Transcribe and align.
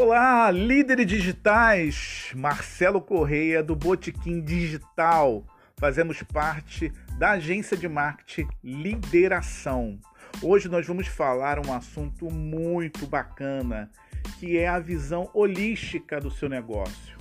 Olá, 0.00 0.48
líderes 0.52 1.08
digitais! 1.08 2.30
Marcelo 2.36 3.00
Correia 3.00 3.64
do 3.64 3.74
Botequim 3.74 4.40
Digital. 4.40 5.44
Fazemos 5.76 6.22
parte 6.22 6.92
da 7.18 7.32
agência 7.32 7.76
de 7.76 7.88
marketing 7.88 8.48
Lideração. 8.62 9.98
Hoje 10.40 10.68
nós 10.68 10.86
vamos 10.86 11.08
falar 11.08 11.58
um 11.58 11.72
assunto 11.72 12.30
muito 12.30 13.08
bacana, 13.08 13.90
que 14.38 14.56
é 14.56 14.68
a 14.68 14.78
visão 14.78 15.28
holística 15.34 16.20
do 16.20 16.30
seu 16.30 16.48
negócio. 16.48 17.18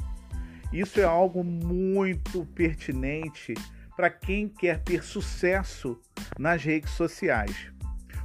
Isso 0.71 0.99
é 0.99 1.03
algo 1.03 1.43
muito 1.43 2.45
pertinente 2.53 3.55
para 3.95 4.11
quem 4.11 4.47
quer 4.47 4.83
ter 4.83 5.03
sucesso 5.03 5.99
nas 6.37 6.63
redes 6.63 6.91
sociais. 6.91 7.71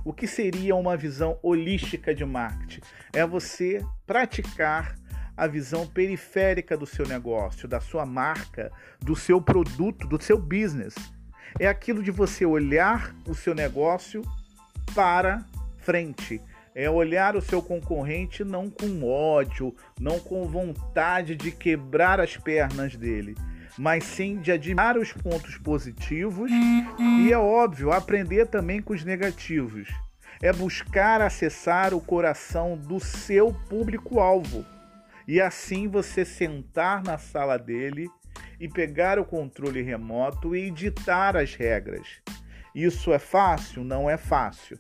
O 0.05 0.13
que 0.13 0.27
seria 0.27 0.75
uma 0.75 0.97
visão 0.97 1.39
holística 1.43 2.13
de 2.15 2.25
marketing? 2.25 2.81
É 3.13 3.25
você 3.25 3.85
praticar 4.05 4.97
a 5.37 5.47
visão 5.47 5.87
periférica 5.87 6.77
do 6.77 6.87
seu 6.87 7.07
negócio, 7.07 7.69
da 7.69 7.81
sua 7.81 8.05
marca, 8.05 8.73
do 9.01 9.15
seu 9.15 9.41
produto, 9.41 10.07
do 10.07 10.21
seu 10.21 10.39
business. 10.39 10.95
É 11.59 11.69
aquilo 11.69 12.03
de 12.03 12.11
você 12.11 12.45
olhar 12.45 13.15
o 13.29 13.35
seu 13.35 13.55
negócio 13.55 14.23
para 14.95 15.45
frente. 15.79 16.41
É 16.75 16.91
olhar 16.91 17.37
o 17.37 17.43
seu 17.43 17.63
concorrente 17.63 18.43
não 18.43 18.71
com 18.71 19.05
ódio, 19.05 19.75
não 20.01 20.19
com 20.19 20.49
vontade 20.49 21.37
de 21.37 21.53
quebrar 21.53 22.19
as 22.19 22.37
pernas 22.37 22.97
dele, 22.97 23.37
mas 23.79 24.05
sim 24.05 24.37
de 24.39 24.53
admirar 24.53 24.97
os 24.97 25.13
pontos 25.13 25.57
positivos 25.59 26.51
e, 26.51 27.33
é 27.33 27.39
óbvio, 27.39 27.93
aprender 27.93 28.47
também 28.47 28.81
com 28.81 28.93
os 28.93 29.05
negativos. 29.05 29.89
É 30.41 30.53
buscar 30.53 31.21
acessar 31.21 31.95
o 31.95 32.01
coração 32.01 32.77
do 32.77 32.99
seu 32.99 33.53
público-alvo 33.69 34.65
e 35.27 35.41
assim 35.41 35.89
você 35.89 36.25
sentar 36.25 37.03
na 37.03 37.17
sala 37.17 37.57
dele 37.57 38.09
e 38.59 38.69
pegar 38.69 39.19
o 39.19 39.25
controle 39.25 39.83
remoto 39.83 40.55
e 40.55 40.67
editar 40.67 41.37
as 41.37 41.55
regras. 41.55 42.21
Isso 42.75 43.13
é 43.13 43.19
fácil? 43.19 43.85
Não 43.85 44.09
é 44.09 44.17
fácil. 44.17 44.79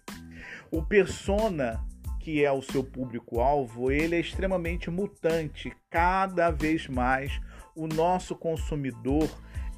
O 0.71 0.83
persona 0.83 1.81
que 2.23 2.45
é 2.45 2.53
o 2.53 2.63
seu 2.63 2.85
público-alvo, 2.85 3.91
ele 3.91 4.15
é 4.15 4.21
extremamente 4.21 4.89
mutante. 4.89 5.73
Cada 5.91 6.51
vez 6.51 6.87
mais 6.87 7.41
o 7.75 7.87
nosso 7.87 8.35
consumidor 8.35 9.29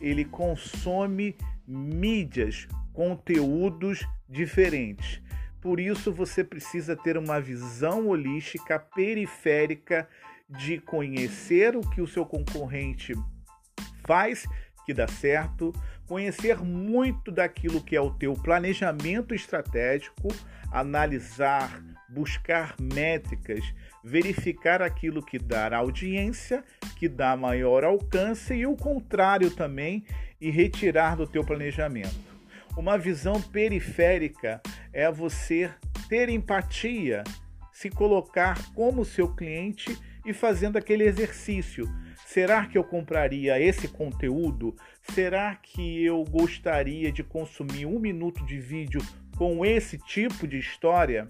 ele 0.01 0.25
consome 0.25 1.37
mídias, 1.67 2.67
conteúdos 2.93 4.07
diferentes. 4.29 5.23
Por 5.61 5.81
isso 5.81 6.13
você 6.13 6.45
precisa 6.45 6.95
ter 6.95 7.17
uma 7.17 7.41
visão 7.41 8.09
holística, 8.09 8.79
periférica 8.79 10.09
de 10.49 10.79
conhecer 10.79 11.77
o 11.77 11.81
que 11.81 12.03
o 12.03 12.07
seu 12.07 12.27
concorrente 12.27 13.15
faz 14.07 14.47
que 14.85 14.95
dá 14.95 15.07
certo, 15.09 15.73
conhecer 16.07 16.59
muito 16.59 17.31
daquilo 17.31 17.83
que 17.83 17.97
é 17.97 18.01
o 18.01 18.11
teu 18.11 18.35
planejamento 18.35 19.35
estratégico, 19.35 20.29
analisar, 20.71 21.83
buscar 22.09 22.75
métricas, 22.81 23.65
verificar 24.03 24.83
aquilo 24.83 25.25
que 25.25 25.39
dá 25.39 25.77
audiência, 25.77 26.63
que 26.97 27.09
dá 27.09 27.37
maior 27.37 27.85
alcance 27.85 28.55
e 28.55 28.67
o 28.67 28.77
contrário 28.77 29.51
também 29.51 30.05
e 30.41 30.51
retirar 30.51 31.17
do 31.17 31.27
teu 31.27 31.45
planejamento. 31.45 32.35
Uma 32.77 32.99
visão 32.99 33.41
periférica 33.41 34.61
é 34.93 35.11
você 35.11 35.71
ter 36.09 36.29
empatia, 36.29 37.25
se 37.73 37.89
colocar 37.89 38.73
como 38.75 39.05
seu 39.05 39.29
cliente 39.29 39.97
e 40.25 40.33
fazendo 40.33 40.77
aquele 40.77 41.05
exercício. 41.05 41.89
Será 42.25 42.67
que 42.67 42.77
eu 42.77 42.83
compraria 42.83 43.61
esse 43.61 43.87
conteúdo? 43.87 44.75
Será 45.03 45.55
que 45.55 46.05
eu 46.05 46.25
gostaria 46.25 47.13
de 47.13 47.23
consumir 47.23 47.87
um 47.87 47.99
minuto 47.99 48.45
de 48.47 48.59
vídeo 48.59 49.01
com 49.37 49.65
esse 49.65 49.99
tipo 49.99 50.49
de 50.49 50.59
história? 50.59 51.29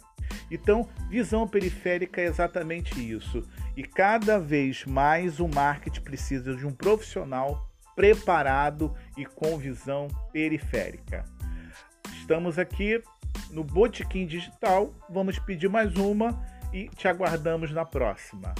Então, 0.50 0.88
visão 1.10 1.48
periférica 1.48 2.20
é 2.20 2.26
exatamente 2.26 2.98
isso. 3.00 3.42
E 3.76 3.82
cada 3.82 4.38
vez 4.38 4.84
mais 4.84 5.40
o 5.40 5.48
marketing 5.48 6.00
precisa 6.00 6.54
de 6.54 6.66
um 6.66 6.72
profissional 6.72 7.68
preparado 7.96 8.94
e 9.16 9.26
com 9.26 9.58
visão 9.58 10.08
periférica. 10.32 11.24
Estamos 12.18 12.58
aqui 12.58 13.02
no 13.50 13.64
Botequim 13.64 14.26
Digital. 14.26 14.94
Vamos 15.10 15.38
pedir 15.38 15.68
mais 15.68 15.94
uma 15.96 16.40
e 16.72 16.88
te 16.88 17.08
aguardamos 17.08 17.72
na 17.72 17.84
próxima. 17.84 18.54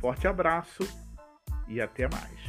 Forte 0.00 0.28
abraço 0.28 1.07
e 1.68 1.80
até 1.80 2.08
mais. 2.08 2.47